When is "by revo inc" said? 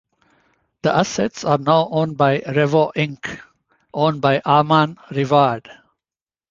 2.17-3.39